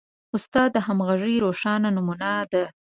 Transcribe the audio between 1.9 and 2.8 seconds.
نمونه ده.